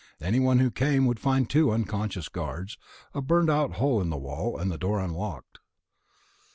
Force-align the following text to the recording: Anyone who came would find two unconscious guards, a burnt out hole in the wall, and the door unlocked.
Anyone 0.19 0.57
who 0.57 0.71
came 0.71 1.05
would 1.05 1.19
find 1.19 1.47
two 1.47 1.69
unconscious 1.69 2.27
guards, 2.27 2.75
a 3.13 3.21
burnt 3.21 3.51
out 3.51 3.73
hole 3.73 4.01
in 4.01 4.09
the 4.09 4.17
wall, 4.17 4.57
and 4.57 4.71
the 4.71 4.77
door 4.79 4.99
unlocked. 4.99 5.59